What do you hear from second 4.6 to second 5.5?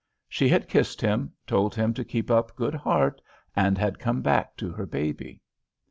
her baby.